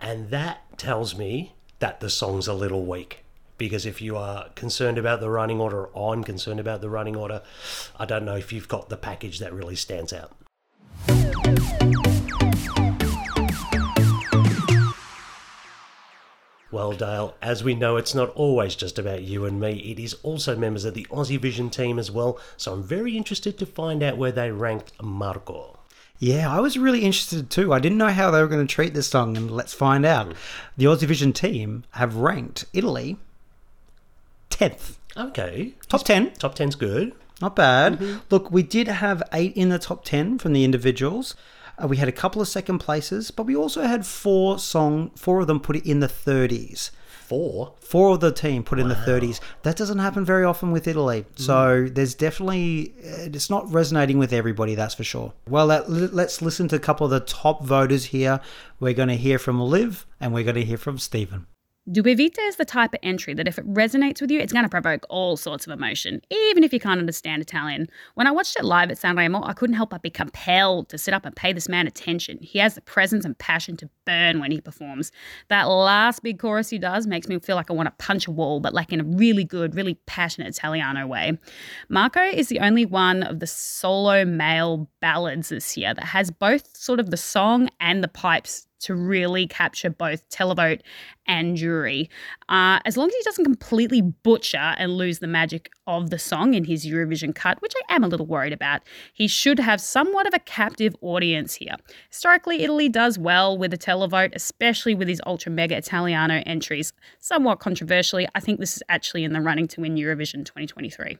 And 0.00 0.30
that 0.30 0.78
tells 0.78 1.18
me 1.18 1.54
that 1.80 1.98
the 1.98 2.08
song's 2.08 2.46
a 2.46 2.54
little 2.54 2.86
weak 2.86 3.24
because 3.58 3.84
if 3.84 4.00
you 4.00 4.16
are 4.16 4.48
concerned 4.50 4.96
about 4.96 5.18
the 5.18 5.28
running 5.28 5.60
order, 5.60 5.88
I'm 5.98 6.22
concerned 6.22 6.60
about 6.60 6.80
the 6.80 6.88
running 6.88 7.16
order, 7.16 7.42
I 7.98 8.06
don't 8.06 8.24
know 8.24 8.36
if 8.36 8.52
you've 8.52 8.68
got 8.68 8.88
the 8.88 8.96
package 8.96 9.40
that 9.40 9.52
really 9.52 9.76
stands 9.76 10.12
out. 10.12 10.36
Well, 16.72 16.92
Dale, 16.92 17.34
as 17.42 17.64
we 17.64 17.74
know, 17.74 17.96
it's 17.96 18.14
not 18.14 18.30
always 18.30 18.74
just 18.76 18.98
about 18.98 19.22
you 19.22 19.44
and 19.44 19.60
me. 19.60 19.78
It 19.78 19.98
is 19.98 20.14
also 20.22 20.56
members 20.56 20.84
of 20.84 20.94
the 20.94 21.06
Aussie 21.10 21.38
Vision 21.38 21.68
team 21.68 21.98
as 21.98 22.10
well. 22.10 22.38
So 22.56 22.72
I'm 22.72 22.82
very 22.82 23.16
interested 23.16 23.58
to 23.58 23.66
find 23.66 24.02
out 24.02 24.16
where 24.16 24.32
they 24.32 24.50
ranked 24.50 24.92
Marco. 25.02 25.78
Yeah, 26.20 26.54
I 26.54 26.60
was 26.60 26.78
really 26.78 27.00
interested 27.00 27.50
too. 27.50 27.72
I 27.72 27.80
didn't 27.80 27.98
know 27.98 28.08
how 28.08 28.30
they 28.30 28.40
were 28.40 28.46
going 28.46 28.66
to 28.66 28.72
treat 28.72 28.94
this 28.94 29.08
song, 29.08 29.36
and 29.36 29.50
let's 29.50 29.74
find 29.74 30.04
out. 30.04 30.26
Hmm. 30.26 30.32
The 30.76 30.84
Aussie 30.84 31.06
Vision 31.06 31.32
team 31.32 31.84
have 31.92 32.16
ranked 32.16 32.66
Italy 32.72 33.16
10th. 34.50 34.96
Okay. 35.16 35.74
Top 35.88 36.04
10. 36.04 36.34
Top 36.34 36.54
10's 36.54 36.76
good. 36.76 37.14
Not 37.40 37.56
bad. 37.56 38.20
Look, 38.30 38.50
we 38.50 38.62
did 38.62 38.88
have 38.88 39.22
eight 39.32 39.56
in 39.56 39.70
the 39.70 39.78
top 39.78 40.04
10 40.04 40.38
from 40.38 40.52
the 40.52 40.64
individuals. 40.64 41.34
Uh, 41.82 41.86
we 41.88 41.96
had 41.96 42.08
a 42.08 42.12
couple 42.12 42.42
of 42.42 42.48
second 42.48 42.78
places, 42.78 43.30
but 43.30 43.44
we 43.44 43.56
also 43.56 43.82
had 43.82 44.04
four 44.06 44.58
song, 44.58 45.10
four 45.16 45.40
of 45.40 45.46
them 45.46 45.60
put 45.60 45.76
it 45.76 45.86
in 45.86 46.00
the 46.00 46.08
30s. 46.08 46.90
Four. 47.26 47.74
Four 47.80 48.14
of 48.14 48.20
the 48.20 48.32
team 48.32 48.64
put 48.64 48.80
in 48.80 48.88
the 48.88 48.94
30s. 48.96 49.38
That 49.62 49.76
doesn't 49.76 50.00
happen 50.00 50.24
very 50.24 50.44
often 50.44 50.72
with 50.72 50.88
Italy. 50.88 51.26
So 51.36 51.86
there's 51.88 52.16
definitely, 52.16 52.92
uh, 53.04 53.30
it's 53.32 53.48
not 53.48 53.72
resonating 53.72 54.18
with 54.18 54.32
everybody, 54.32 54.74
that's 54.74 54.96
for 54.96 55.04
sure. 55.04 55.32
Well, 55.48 55.66
let, 55.66 55.88
let's 55.88 56.42
listen 56.42 56.66
to 56.68 56.76
a 56.76 56.80
couple 56.80 57.04
of 57.04 57.12
the 57.12 57.20
top 57.20 57.62
voters 57.62 58.06
here. 58.06 58.40
We're 58.80 58.94
going 58.94 59.10
to 59.10 59.16
hear 59.16 59.38
from 59.38 59.60
Liv 59.60 60.06
and 60.18 60.34
we're 60.34 60.42
going 60.42 60.56
to 60.56 60.64
hear 60.64 60.76
from 60.76 60.98
Stephen. 60.98 61.46
Due 61.90 62.02
Vite 62.04 62.38
is 62.38 62.54
the 62.54 62.64
type 62.64 62.94
of 62.94 63.00
entry 63.02 63.34
that 63.34 63.48
if 63.48 63.58
it 63.58 63.66
resonates 63.66 64.20
with 64.20 64.30
you, 64.30 64.38
it's 64.38 64.52
going 64.52 64.64
to 64.64 64.68
provoke 64.68 65.04
all 65.08 65.36
sorts 65.36 65.66
of 65.66 65.72
emotion, 65.72 66.20
even 66.30 66.62
if 66.62 66.72
you 66.72 66.78
can't 66.78 67.00
understand 67.00 67.42
Italian. 67.42 67.88
When 68.14 68.28
I 68.28 68.30
watched 68.30 68.54
it 68.56 68.64
live 68.64 68.92
at 68.92 68.98
Sanremo, 68.98 69.44
I 69.44 69.54
couldn't 69.54 69.74
help 69.74 69.90
but 69.90 70.02
be 70.02 70.10
compelled 70.10 70.88
to 70.90 70.98
sit 70.98 71.14
up 71.14 71.26
and 71.26 71.34
pay 71.34 71.52
this 71.52 71.68
man 71.68 71.88
attention. 71.88 72.38
He 72.42 72.60
has 72.60 72.76
the 72.76 72.80
presence 72.82 73.24
and 73.24 73.36
passion 73.36 73.76
to 73.78 73.90
burn 74.06 74.38
when 74.38 74.52
he 74.52 74.60
performs. 74.60 75.10
That 75.48 75.64
last 75.64 76.22
big 76.22 76.38
chorus 76.38 76.70
he 76.70 76.78
does 76.78 77.08
makes 77.08 77.26
me 77.26 77.40
feel 77.40 77.56
like 77.56 77.70
I 77.70 77.74
want 77.74 77.88
to 77.88 78.04
punch 78.04 78.28
a 78.28 78.30
wall, 78.30 78.60
but 78.60 78.72
like 78.72 78.92
in 78.92 79.00
a 79.00 79.04
really 79.04 79.42
good, 79.42 79.74
really 79.74 79.94
passionate 80.06 80.56
Italiano 80.56 81.08
way. 81.08 81.38
Marco 81.88 82.22
is 82.22 82.48
the 82.48 82.60
only 82.60 82.86
one 82.86 83.24
of 83.24 83.40
the 83.40 83.48
solo 83.48 84.24
male 84.24 84.88
ballads 85.00 85.48
this 85.48 85.76
year 85.76 85.92
that 85.94 86.04
has 86.04 86.30
both 86.30 86.76
sort 86.76 87.00
of 87.00 87.10
the 87.10 87.16
song 87.16 87.68
and 87.80 88.04
the 88.04 88.08
pipes 88.08 88.68
to 88.80 88.94
really 88.94 89.46
capture 89.46 89.90
both 89.90 90.28
televote 90.28 90.80
and 91.26 91.56
jury. 91.56 92.10
Uh, 92.48 92.80
as 92.84 92.96
long 92.96 93.08
as 93.08 93.14
he 93.14 93.22
doesn't 93.22 93.44
completely 93.44 94.02
butcher 94.02 94.74
and 94.78 94.96
lose 94.96 95.20
the 95.20 95.26
magic 95.26 95.70
of 95.86 96.10
the 96.10 96.18
song 96.18 96.54
in 96.54 96.64
his 96.64 96.86
Eurovision 96.86 97.34
cut, 97.34 97.60
which 97.62 97.74
I 97.76 97.94
am 97.94 98.02
a 98.04 98.08
little 98.08 98.26
worried 98.26 98.52
about, 98.52 98.82
he 99.12 99.28
should 99.28 99.58
have 99.58 99.80
somewhat 99.80 100.26
of 100.26 100.34
a 100.34 100.40
captive 100.40 100.96
audience 101.00 101.54
here. 101.54 101.76
Historically, 102.10 102.62
Italy 102.62 102.88
does 102.88 103.18
well 103.18 103.56
with 103.56 103.72
a 103.72 103.78
televote, 103.78 104.34
especially 104.34 104.94
with 104.94 105.08
his 105.08 105.20
ultra 105.26 105.52
mega 105.52 105.76
Italiano 105.76 106.42
entries. 106.46 106.92
Somewhat 107.18 107.60
controversially, 107.60 108.26
I 108.34 108.40
think 108.40 108.60
this 108.60 108.76
is 108.76 108.82
actually 108.88 109.24
in 109.24 109.32
the 109.32 109.40
running 109.40 109.68
to 109.68 109.80
win 109.80 109.94
Eurovision 109.94 110.44
2023. 110.44 111.18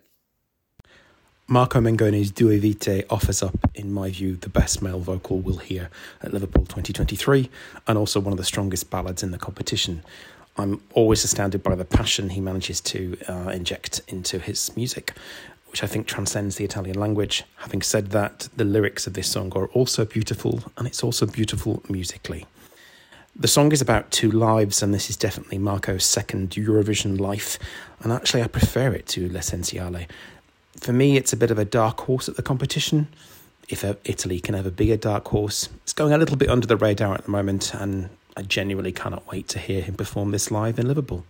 Marco 1.53 1.81
Mengoni's 1.81 2.31
Due 2.31 2.61
Vite 2.61 3.05
offers 3.11 3.43
up, 3.43 3.57
in 3.75 3.93
my 3.93 4.09
view, 4.09 4.37
the 4.37 4.49
best 4.49 4.83
male 4.83 5.01
vocal 5.01 5.41
we'll 5.41 5.57
hear 5.57 5.91
at 6.23 6.33
Liverpool 6.33 6.63
2023 6.63 7.51
and 7.89 7.99
also 7.99 8.21
one 8.21 8.33
of 8.33 8.37
the 8.39 8.45
strongest 8.45 8.89
ballads 8.89 9.25
in 9.25 9.33
the 9.33 9.37
competition. 9.37 10.05
I'm 10.57 10.81
always 10.95 11.25
astounded 11.25 11.65
by 11.65 11.75
the 11.75 11.85
passion 11.85 12.31
he 12.31 12.41
manages 12.41 12.81
to 12.83 13.19
uh, 13.29 13.49
inject 13.49 14.01
into 14.07 14.39
his 14.39 14.77
music, 14.77 15.13
which 15.73 15.83
I 15.83 15.89
think 15.89 16.07
transcends 16.07 16.55
the 16.55 16.65
Italian 16.65 17.01
language. 17.01 17.43
Having 17.57 17.83
said 17.83 18.11
that, 18.11 18.49
the 18.57 18.63
lyrics 18.65 19.09
of 19.09 19.15
this 19.15 19.27
song 19.27 19.53
are 19.57 19.67
also 19.71 20.05
beautiful 20.05 20.63
and 20.77 20.87
it's 20.87 21.03
also 21.03 21.27
beautiful 21.27 21.83
musically. 21.89 22.47
The 23.35 23.49
song 23.49 23.73
is 23.73 23.81
about 23.81 24.11
two 24.11 24.31
lives, 24.31 24.83
and 24.83 24.93
this 24.93 25.09
is 25.09 25.17
definitely 25.17 25.59
Marco's 25.59 26.05
second 26.05 26.51
Eurovision 26.51 27.19
life, 27.19 27.59
and 28.03 28.13
actually, 28.13 28.43
I 28.43 28.49
prefer 28.49 28.93
it 28.93 29.07
to 29.09 29.29
L'Essenziale 29.29 30.09
for 30.81 30.93
me, 30.93 31.17
it's 31.17 31.33
a 31.33 31.37
bit 31.37 31.51
of 31.51 31.59
a 31.59 31.65
dark 31.65 32.01
horse 32.01 32.29
at 32.29 32.37
the 32.37 32.43
competition. 32.43 33.09
If 33.69 33.85
Italy 33.85 34.41
can 34.41 34.55
ever 34.55 34.71
be 34.71 34.91
a 34.91 34.97
dark 34.97 35.29
horse, 35.29 35.69
it's 35.83 35.93
going 35.93 36.13
a 36.13 36.19
little 36.19 36.37
bit 36.37 36.49
under 36.49 36.67
the 36.67 36.77
radar 36.77 37.15
at 37.15 37.25
the 37.25 37.31
moment, 37.31 37.73
and 37.75 38.11
I 38.37 38.43
genuinely 38.43 38.93
cannot 38.93 39.27
wait 39.29 39.47
to 39.49 39.59
hear 39.59 39.81
him 39.81 39.95
perform 39.95 40.33
this 40.33 40.51
live 40.51 40.79
in 40.79 40.89
Liverpool. 40.89 41.25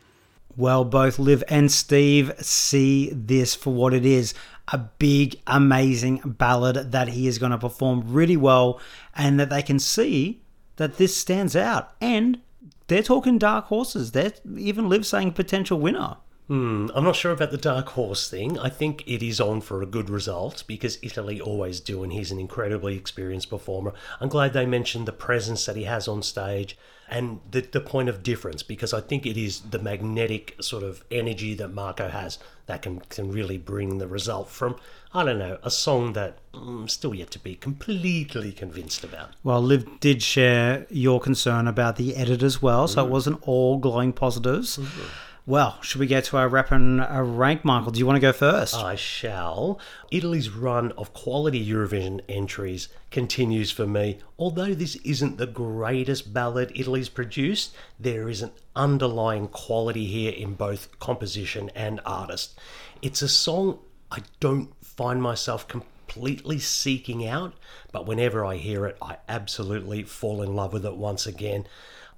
Well, 0.57 0.85
both 0.85 1.19
Liv 1.19 1.45
and 1.49 1.71
Steve 1.71 2.33
see 2.41 3.11
this 3.13 3.55
for 3.55 3.73
what 3.73 3.95
it 3.95 4.07
is 4.07 4.35
a 4.73 4.79
big, 4.79 5.41
amazing 5.47 6.19
ballad 6.25 6.93
that 6.93 7.09
he 7.09 7.27
is 7.27 7.39
going 7.39 7.53
to 7.53 7.59
perform 7.59 8.05
really 8.07 8.37
well, 8.37 8.81
and 9.15 9.39
that 9.39 9.51
they 9.51 9.63
can 9.63 9.79
see 9.79 10.41
that 10.77 10.97
this 10.97 11.17
stands 11.17 11.55
out. 11.55 11.93
And 12.01 12.41
they're 12.87 13.03
talking 13.03 13.39
dark 13.39 13.67
horses. 13.67 14.13
They're 14.13 14.33
even 14.57 14.89
Liv 14.89 15.07
saying 15.07 15.33
potential 15.33 15.79
winner. 15.79 16.17
Hmm, 16.51 16.89
I'm 16.97 17.05
not 17.05 17.15
sure 17.15 17.31
about 17.31 17.53
the 17.53 17.57
dark 17.57 17.91
horse 17.91 18.29
thing. 18.29 18.59
I 18.59 18.71
think 18.71 19.05
it 19.07 19.23
is 19.23 19.41
on 19.41 19.61
for 19.61 19.83
a 19.83 19.87
good 19.87 20.11
result 20.11 20.65
because 20.67 20.99
Italy 21.01 21.41
always 21.41 21.79
do, 21.79 22.03
and 22.03 22.13
he's 22.13 22.33
an 22.33 22.41
incredibly 22.41 22.97
experienced 22.97 23.51
performer. 23.51 23.95
I'm 24.21 24.29
glad 24.29 24.53
they 24.53 24.67
mentioned 24.67 25.07
the 25.07 25.13
presence 25.13 25.65
that 25.67 25.77
he 25.77 25.85
has 25.85 26.09
on 26.09 26.25
stage 26.25 26.77
and 27.09 27.39
the, 27.49 27.61
the 27.61 27.81
point 27.81 28.09
of 28.09 28.25
difference 28.25 28.65
because 28.65 28.93
I 28.93 29.01
think 29.01 29.27
it 29.27 29.37
is 29.37 29.61
the 29.61 29.79
magnetic 29.79 30.57
sort 30.61 30.83
of 30.83 31.05
energy 31.09 31.55
that 31.55 31.69
Marco 31.69 32.09
has 32.09 32.41
that 32.67 32.83
can, 32.83 32.99
can 33.11 33.31
really 33.31 33.57
bring 33.57 33.99
the 33.99 34.09
result 34.09 34.51
from, 34.51 34.75
I 35.15 35.25
don't 35.25 35.39
know, 35.39 35.59
a 35.63 35.71
song 35.71 36.15
that 36.15 36.39
I'm 36.53 36.89
still 36.89 37.15
yet 37.15 37.31
to 37.31 37.39
be 37.39 37.55
completely 37.55 38.51
convinced 38.51 39.05
about. 39.05 39.37
Well, 39.45 39.63
Liv 39.63 40.01
did 40.01 40.21
share 40.21 40.89
your 40.91 41.21
concern 41.21 41.69
about 41.69 41.95
the 41.95 42.17
edit 42.17 42.43
as 42.43 42.61
well, 42.61 42.89
so 42.89 43.05
it 43.05 43.09
mm. 43.09 43.11
wasn't 43.11 43.39
all 43.47 43.79
glowing 43.79 44.13
positives. 44.13 44.77
Mm-hmm. 44.77 45.09
Well, 45.47 45.79
should 45.81 46.01
we 46.01 46.07
get 46.07 46.25
to 46.25 46.37
our 46.37 46.49
wrap 46.49 46.71
and 46.71 47.01
our 47.01 47.25
rank, 47.25 47.65
Michael? 47.65 47.93
Do 47.93 47.99
you 47.99 48.07
want 48.07 48.17
to 48.17 48.21
go 48.21 48.33
first? 48.33 48.75
I 48.75 48.95
shall. 48.95 49.81
Italy's 50.11 50.51
run 50.51 50.93
of 50.93 51.15
quality 51.15 51.67
Eurovision 51.67 52.21
entries 52.29 52.89
continues 53.11 53.71
for 53.71 53.87
me. 53.87 54.19
Although 54.39 54.75
this 54.75 54.97
isn't 54.97 55.39
the 55.39 55.47
greatest 55.47 56.35
ballad 56.35 56.73
Italy's 56.75 57.09
produced, 57.09 57.75
there 57.99 58.29
is 58.29 58.43
an 58.43 58.53
underlying 58.77 59.49
quality 59.49 60.07
here 60.07 60.33
in 60.33 60.55
both 60.55 60.99
composition 61.01 61.71
and 61.75 62.01
artist. 62.05 62.59
It's 63.01 63.23
a 63.23 63.29
song 63.29 63.79
I 64.13 64.23
don't 64.41 64.75
find 64.85 65.23
myself 65.23 65.67
completely 65.67 66.59
seeking 66.59 67.27
out, 67.27 67.55
but 67.93 68.05
whenever 68.07 68.45
I 68.45 68.57
hear 68.57 68.85
it, 68.87 68.97
I 69.01 69.17
absolutely 69.29 70.03
fall 70.03 70.43
in 70.43 70.55
love 70.55 70.73
with 70.73 70.85
it 70.85 70.97
once 70.97 71.27
again. 71.27 71.67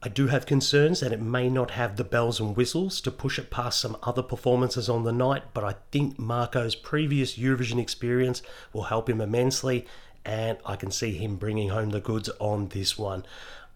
I 0.05 0.09
do 0.09 0.27
have 0.27 0.47
concerns 0.47 0.99
that 0.99 1.13
it 1.13 1.21
may 1.21 1.49
not 1.49 1.73
have 1.73 1.97
the 1.97 2.03
bells 2.03 2.41
and 2.41 2.57
whistles 2.57 3.01
to 3.03 3.11
push 3.13 3.39
it 3.39 3.51
past 3.51 3.81
some 3.81 3.97
other 4.03 4.23
performances 4.23 4.89
on 4.89 5.05
the 5.05 5.13
night, 5.13 5.45
but 5.55 5.63
I 5.63 5.77
think 5.93 6.19
Marco's 6.19 6.75
previous 6.75 7.39
Eurovision 7.39 7.79
experience 7.79 8.43
will 8.73 8.85
help 8.85 9.09
him 9.09 9.21
immensely, 9.21 9.87
and 10.25 10.59
I 10.67 10.75
can 10.75 10.91
see 10.91 11.13
him 11.13 11.37
bringing 11.37 11.69
home 11.69 11.91
the 11.91 12.01
goods 12.01 12.29
on 12.41 12.69
this 12.69 12.99
one. 12.99 13.25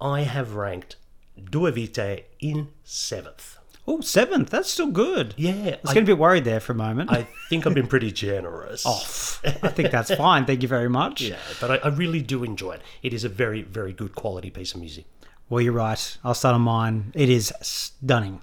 I 0.00 0.22
have 0.22 0.54
ranked 0.54 0.96
Due 1.50 1.70
Vite 1.70 2.26
in 2.40 2.68
seventh. 2.82 3.58
Oh, 3.88 4.00
seventh. 4.00 4.50
That's 4.50 4.68
still 4.68 4.90
good. 4.90 5.32
Yeah, 5.36 5.52
I 5.52 5.78
was 5.82 5.90
I, 5.90 5.94
getting 5.94 6.02
a 6.02 6.06
bit 6.06 6.18
worried 6.18 6.44
there 6.44 6.58
for 6.58 6.72
a 6.72 6.76
moment. 6.76 7.12
I 7.12 7.28
think 7.48 7.68
I've 7.68 7.74
been 7.74 7.86
pretty 7.86 8.10
generous. 8.10 8.84
Off. 8.86 9.40
I 9.62 9.68
think 9.68 9.92
that's 9.92 10.12
fine. 10.12 10.44
Thank 10.44 10.62
you 10.62 10.68
very 10.68 10.88
much. 10.88 11.20
Yeah, 11.20 11.36
but 11.60 11.70
I, 11.70 11.76
I 11.76 11.88
really 11.94 12.20
do 12.20 12.42
enjoy 12.42 12.72
it. 12.72 12.82
It 13.04 13.14
is 13.14 13.22
a 13.22 13.28
very, 13.28 13.62
very 13.62 13.92
good 13.92 14.16
quality 14.16 14.50
piece 14.50 14.74
of 14.74 14.80
music. 14.80 15.04
Well, 15.48 15.60
you're 15.60 15.72
right. 15.72 16.18
I'll 16.24 16.34
start 16.34 16.56
on 16.56 16.62
mine. 16.62 17.12
It 17.14 17.28
is 17.28 17.52
stunning. 17.62 18.40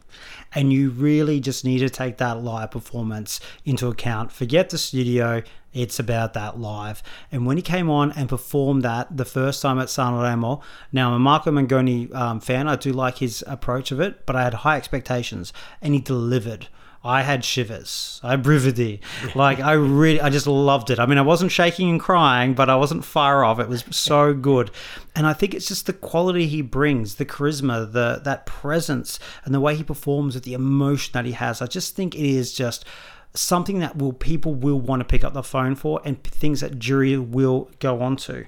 And 0.55 0.71
you 0.71 0.89
really 0.89 1.41
just 1.41 1.65
need 1.65 1.79
to 1.79 1.89
take 1.89 2.17
that 2.17 2.41
live 2.41 2.71
performance 2.71 3.41
into 3.65 3.89
account. 3.89 4.31
Forget 4.31 4.69
the 4.69 4.77
studio, 4.77 5.43
it's 5.73 5.99
about 5.99 6.33
that 6.33 6.59
live. 6.59 7.03
And 7.29 7.45
when 7.45 7.57
he 7.57 7.63
came 7.63 7.89
on 7.89 8.13
and 8.13 8.29
performed 8.29 8.83
that 8.83 9.17
the 9.17 9.25
first 9.25 9.61
time 9.61 9.79
at 9.79 9.87
Sanremo, 9.87 10.61
now 10.93 11.09
I'm 11.09 11.15
a 11.15 11.19
Marco 11.19 11.51
Mengoni 11.51 12.13
um, 12.15 12.39
fan. 12.39 12.69
I 12.69 12.77
do 12.77 12.93
like 12.93 13.17
his 13.17 13.43
approach 13.47 13.91
of 13.91 13.99
it, 13.99 14.25
but 14.25 14.37
I 14.37 14.43
had 14.43 14.53
high 14.53 14.77
expectations 14.77 15.51
and 15.81 15.93
he 15.93 15.99
delivered. 15.99 16.67
I 17.05 17.21
had 17.21 17.43
shivers. 17.43 18.21
I 18.23 18.37
brividi. 18.37 18.99
Like 19.35 19.59
I 19.59 19.73
really, 19.73 20.21
I 20.21 20.29
just 20.29 20.47
loved 20.47 20.89
it. 20.89 20.99
I 20.99 21.05
mean, 21.05 21.17
I 21.17 21.23
wasn't 21.23 21.51
shaking 21.51 21.89
and 21.89 21.99
crying, 21.99 22.53
but 22.53 22.69
I 22.69 22.75
wasn't 22.75 23.03
far 23.03 23.43
off. 23.43 23.59
It 23.59 23.67
was 23.67 23.83
so 23.89 24.33
good, 24.33 24.71
and 25.15 25.25
I 25.25 25.33
think 25.33 25.53
it's 25.53 25.67
just 25.67 25.85
the 25.85 25.93
quality 25.93 26.47
he 26.47 26.61
brings, 26.61 27.15
the 27.15 27.25
charisma, 27.25 27.91
the 27.91 28.21
that 28.23 28.45
presence, 28.45 29.19
and 29.43 29.53
the 29.53 29.59
way 29.59 29.75
he 29.75 29.83
performs 29.83 30.35
with 30.35 30.43
the 30.43 30.53
emotion 30.53 31.11
that 31.13 31.25
he 31.25 31.31
has. 31.33 31.61
I 31.61 31.65
just 31.65 31.95
think 31.95 32.15
it 32.15 32.25
is 32.25 32.53
just 32.53 32.85
something 33.33 33.79
that 33.79 33.97
will 33.97 34.13
people 34.13 34.53
will 34.53 34.79
want 34.79 34.99
to 34.99 35.05
pick 35.05 35.23
up 35.23 35.33
the 35.33 35.43
phone 35.43 35.75
for, 35.75 35.99
and 36.05 36.23
things 36.23 36.61
that 36.61 36.79
jury 36.79 37.17
will 37.17 37.71
go 37.79 38.01
on 38.01 38.15
to. 38.17 38.45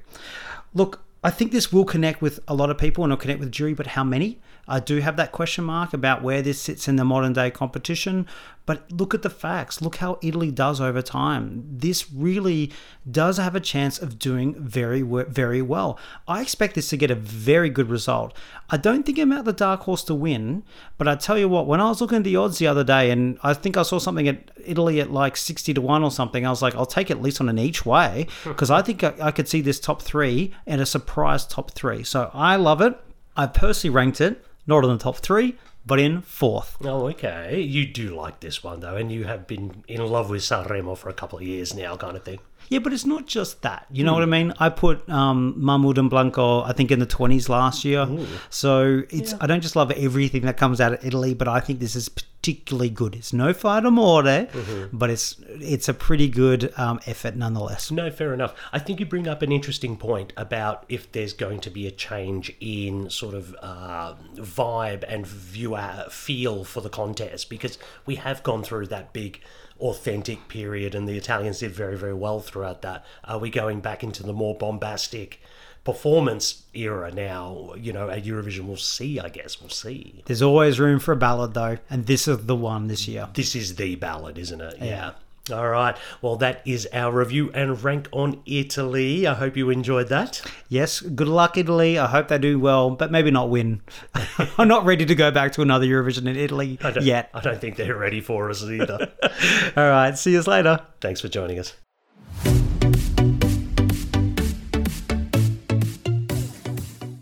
Look, 0.74 1.02
I 1.24 1.32
think 1.32 1.52
this 1.52 1.74
will 1.74 1.86
connect 1.86 2.22
with 2.22 2.40
a 2.48 2.54
lot 2.54 2.70
of 2.70 2.78
people 2.78 3.04
and 3.04 3.12
it'll 3.12 3.22
connect 3.22 3.40
with 3.40 3.52
jury, 3.52 3.74
but 3.74 3.88
how 3.88 4.04
many? 4.04 4.40
I 4.68 4.80
do 4.80 5.00
have 5.00 5.16
that 5.18 5.32
question 5.32 5.64
mark 5.64 5.94
about 5.94 6.22
where 6.22 6.42
this 6.42 6.62
sits 6.62 6.88
in 6.88 6.96
the 6.96 7.06
modern 7.06 7.34
day 7.34 7.52
competition. 7.52 8.28
But 8.66 8.92
look 8.92 9.14
at 9.14 9.22
the 9.22 9.30
facts. 9.30 9.82
Look 9.82 9.98
how 9.98 10.18
Italy 10.24 10.50
does 10.50 10.82
over 10.82 11.02
time. 11.02 11.64
This 11.70 12.12
really 12.12 12.72
does 13.10 13.38
have 13.38 13.56
a 13.56 13.60
chance 13.60 14.00
of 14.00 14.18
doing 14.18 14.56
very, 14.56 15.04
very 15.04 15.62
well. 15.62 16.00
I 16.28 16.42
expect 16.42 16.74
this 16.74 16.90
to 16.90 16.98
get 16.98 17.12
a 17.12 17.16
very 17.16 17.70
good 17.70 17.90
result. 17.90 18.36
I 18.72 18.78
don't 18.78 19.06
think 19.06 19.20
I'm 19.20 19.32
out 19.32 19.46
the 19.46 19.54
dark 19.54 19.82
horse 19.82 20.04
to 20.06 20.16
win, 20.16 20.64
but 20.98 21.08
I 21.08 21.16
tell 21.16 21.38
you 21.38 21.48
what, 21.48 21.68
when 21.68 21.80
I 21.80 21.90
was 21.90 22.02
looking 22.02 22.18
at 22.18 22.24
the 22.24 22.36
odds 22.36 22.58
the 22.58 22.66
other 22.66 22.84
day, 22.84 23.12
and 23.12 23.38
I 23.44 23.54
think 23.54 23.78
I 23.78 23.84
saw 23.84 24.00
something 24.00 24.28
at 24.28 24.50
Italy 24.66 25.00
at 25.00 25.12
like 25.12 25.38
60 25.38 25.76
to 25.76 25.82
1 25.82 26.04
or 26.04 26.10
something, 26.10 26.46
I 26.46 26.50
was 26.50 26.64
like, 26.64 26.74
I'll 26.74 26.88
take 26.88 27.12
at 27.12 27.22
least 27.22 27.40
on 27.40 27.50
an 27.50 27.60
each 27.60 27.86
way 27.86 28.28
because 28.44 28.72
I 28.72 28.82
think 28.82 29.04
I, 29.04 29.14
I 29.22 29.32
could 29.32 29.48
see 29.48 29.62
this 29.62 29.80
top 29.80 30.02
three 30.02 30.54
and 30.66 30.82
a 30.82 30.88
surprise 30.88 31.46
top 31.46 31.72
three. 31.72 32.04
So 32.04 32.32
I 32.34 32.56
love 32.56 32.82
it. 32.82 33.00
I 33.38 33.48
personally 33.48 33.94
ranked 33.94 34.22
it 34.22 34.44
not 34.68 34.84
in 34.84 34.90
the 34.90 34.98
top 34.98 35.18
three, 35.18 35.56
but 35.86 36.00
in 36.00 36.22
fourth. 36.22 36.78
Oh, 36.84 37.08
okay. 37.10 37.62
You 37.62 37.86
do 37.86 38.16
like 38.16 38.40
this 38.40 38.64
one, 38.64 38.80
though, 38.80 38.96
and 38.96 39.12
you 39.12 39.26
have 39.26 39.48
been 39.48 39.84
in 39.88 40.06
love 40.06 40.30
with 40.30 40.42
Sanremo 40.42 40.98
for 40.98 41.10
a 41.10 41.14
couple 41.14 41.38
of 41.40 41.46
years 41.46 41.74
now, 41.76 41.96
kind 41.96 42.18
of 42.18 42.24
thing. 42.24 42.40
Yeah, 42.70 42.80
but 42.80 42.94
it's 42.94 43.06
not 43.06 43.28
just 43.28 43.62
that. 43.62 43.86
You 43.92 44.04
know 44.04 44.12
mm. 44.12 44.16
what 44.16 44.24
I 44.24 44.26
mean? 44.26 44.54
I 44.60 44.70
put 44.70 45.08
um, 45.08 45.54
Mahmood 45.58 46.00
and 46.00 46.10
Blanco, 46.10 46.64
I 46.64 46.74
think, 46.74 46.92
in 46.92 47.00
the 47.00 47.06
20s 47.06 47.48
last 47.48 47.86
year. 47.86 48.08
Ooh. 48.10 48.26
So 48.50 49.04
it's 49.12 49.34
yeah. 49.34 49.38
I 49.42 49.48
don't 49.48 49.62
just 49.62 49.76
love 49.76 49.92
everything 49.92 50.42
that 50.44 50.58
comes 50.58 50.82
out 50.82 50.94
of 50.94 51.06
Italy, 51.06 51.36
but 51.36 51.48
I 51.48 51.60
think 51.60 51.80
this 51.80 51.96
is 51.96 52.10
particularly 52.46 52.92
good. 52.92 53.16
It's 53.16 53.34
no 53.34 53.54
Fai 53.54 53.82
rumore, 53.82 54.48
mm-hmm. 54.48 54.96
but 54.96 55.10
it's 55.10 55.36
it's 55.50 55.90
a 55.90 55.96
pretty 55.96 56.28
good 56.28 56.72
um, 56.78 57.00
effort 57.08 57.36
nonetheless. 57.36 57.90
No, 57.90 58.12
fair 58.12 58.36
enough. 58.36 58.54
I 58.72 58.78
think 58.78 59.00
you 59.00 59.08
bring 59.08 59.28
up 59.28 59.42
an 59.42 59.52
interesting 59.52 59.98
point 59.98 60.32
about 60.38 60.86
if 60.88 61.12
there's 61.12 61.34
going 61.34 61.60
to 61.62 61.72
be 61.72 61.88
a 61.88 61.92
change 61.92 62.56
in 62.60 63.10
sort 63.10 63.34
of 63.34 63.56
uh, 63.64 64.14
vibe 64.36 65.04
and 65.08 65.26
viewer 65.26 66.06
feel 66.12 66.64
for 66.64 66.82
the 66.82 66.90
contest 66.90 67.50
because 67.50 67.80
we 68.06 68.16
have 68.16 68.44
gone 68.44 68.62
through 68.62 68.86
that 68.88 69.12
big 69.12 69.42
authentic 69.80 70.48
period, 70.48 70.96
and 70.96 71.08
the 71.08 71.18
Italians 71.18 71.60
did 71.60 71.72
very, 71.72 71.98
very 71.98 72.14
well 72.14 72.40
throughout 72.40 72.82
that. 72.82 73.06
Are 73.24 73.40
we 73.40 73.50
going 73.50 73.82
back 73.82 74.04
into 74.04 74.24
the 74.24 74.34
more 74.34 74.56
bombastic 74.56 75.42
performance 75.84 76.64
era 76.74 77.12
now? 77.12 77.74
You 77.78 77.94
know, 77.94 78.10
at 78.10 78.24
Eurovision, 78.24 78.62
we'll 78.62 78.78
see, 78.78 79.20
I 79.20 79.30
guess. 79.30 79.60
We'll 79.60 79.70
see. 79.70 80.24
There's 80.26 80.42
always 80.42 80.80
room 80.80 81.00
for 81.00 81.12
a 81.12 81.18
ballad, 81.18 81.54
though, 81.54 81.78
and 81.90 82.06
this 82.06 82.28
is 82.28 82.46
the 82.46 82.56
one 82.56 82.88
this 82.88 83.08
year. 83.08 83.30
This 83.34 83.56
is 83.56 83.76
the 83.76 83.96
ballad, 83.96 84.38
isn't 84.38 84.62
it? 84.62 84.78
yeah. 84.80 84.86
yeah. 84.86 85.12
All 85.52 85.70
right. 85.70 85.96
Well, 86.24 86.38
that 86.38 86.62
is 86.66 86.88
our 86.92 87.12
review 87.12 87.52
and 87.54 87.84
rank 87.84 88.10
on 88.12 88.42
Italy. 88.48 89.28
I 89.28 89.36
hope 89.36 89.56
you 89.56 89.70
enjoyed 89.70 90.10
that. 90.10 90.42
Yes. 90.70 91.02
Good 91.02 91.28
luck, 91.28 91.56
Italy. 91.56 92.00
I 92.00 92.08
hope 92.08 92.30
they 92.30 92.40
do 92.40 92.60
well, 92.60 92.90
but 92.90 93.12
maybe 93.12 93.30
not 93.30 93.50
win. 93.52 93.82
I'm 94.58 94.68
not 94.68 94.86
ready 94.86 95.06
to 95.06 95.14
go 95.14 95.30
back 95.30 95.52
to 95.54 95.62
another 95.62 95.86
Eurovision 95.86 96.28
in 96.28 96.36
Italy 96.36 96.80
I 96.84 96.98
yet. 97.00 97.30
I 97.34 97.42
don't 97.42 97.62
think 97.62 97.76
they're 97.76 97.96
ready 97.96 98.22
for 98.22 98.50
us 98.50 98.64
either. 98.64 99.12
All 99.78 99.90
right. 99.90 100.18
See 100.18 100.32
you 100.32 100.42
later. 100.42 100.82
Thanks 101.00 101.22
for 101.22 101.28
joining 101.28 101.60
us. 101.60 101.74